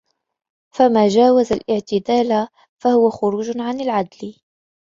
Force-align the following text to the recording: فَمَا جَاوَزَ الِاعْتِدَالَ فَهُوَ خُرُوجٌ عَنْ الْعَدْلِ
فَمَا 0.75 1.07
جَاوَزَ 1.07 1.51
الِاعْتِدَالَ 1.53 2.47
فَهُوَ 2.83 3.09
خُرُوجٌ 3.09 3.59
عَنْ 3.61 3.81
الْعَدْلِ 3.81 4.35